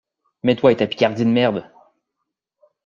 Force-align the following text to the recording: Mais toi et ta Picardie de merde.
Mais 0.41 0.55
toi 0.55 0.71
et 0.71 0.77
ta 0.77 0.87
Picardie 0.87 1.25
de 1.25 1.29
merde. 1.29 1.63